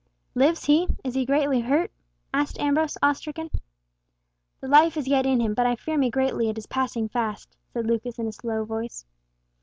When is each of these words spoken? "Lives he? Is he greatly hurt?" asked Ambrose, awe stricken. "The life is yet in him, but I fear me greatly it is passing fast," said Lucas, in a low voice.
"Lives 0.33 0.65
he? 0.65 0.87
Is 1.03 1.13
he 1.13 1.27
greatly 1.27 1.59
hurt?" 1.59 1.91
asked 2.33 2.57
Ambrose, 2.59 2.97
awe 3.03 3.13
stricken. 3.13 3.51
"The 4.59 4.67
life 4.67 4.97
is 4.97 5.07
yet 5.07 5.27
in 5.27 5.39
him, 5.39 5.53
but 5.53 5.67
I 5.67 5.75
fear 5.75 5.95
me 5.99 6.09
greatly 6.09 6.49
it 6.49 6.57
is 6.57 6.65
passing 6.65 7.07
fast," 7.07 7.55
said 7.71 7.85
Lucas, 7.85 8.17
in 8.17 8.27
a 8.27 8.31
low 8.43 8.63
voice. 8.65 9.05